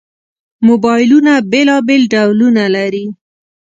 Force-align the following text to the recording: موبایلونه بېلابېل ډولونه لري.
موبایلونه 0.67 1.33
بېلابېل 1.51 2.03
ډولونه 2.13 2.63
لري. 2.75 3.05